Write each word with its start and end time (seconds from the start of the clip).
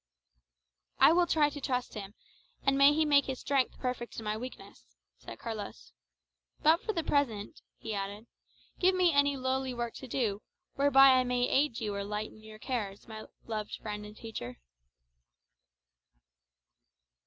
'""I 1.09 1.13
will 1.13 1.27
try 1.27 1.51
to 1.51 1.61
trust 1.61 1.93
him; 1.93 2.15
and 2.63 2.75
may 2.75 2.91
he 2.91 3.05
make 3.05 3.25
his 3.25 3.39
strength 3.39 3.77
perfect 3.77 4.17
in 4.17 4.25
my 4.25 4.35
weakness," 4.35 4.95
said 5.19 5.37
Carlos. 5.37 5.91
"But 6.63 6.81
for 6.81 6.91
the 6.91 7.03
present," 7.03 7.61
he 7.77 7.93
added, 7.93 8.25
"give 8.79 8.95
me 8.95 9.13
any 9.13 9.37
lowly 9.37 9.75
work 9.75 9.93
to 9.97 10.07
do, 10.07 10.41
whereby 10.73 11.09
I 11.19 11.23
may 11.23 11.47
aid 11.47 11.79
you 11.79 11.93
or 11.93 12.03
lighten 12.03 12.41
your 12.41 12.57
cares, 12.57 13.07
my 13.07 13.25
loved 13.45 13.75
friend 13.77 14.03
and 14.03 14.17
teacher." 14.17 14.57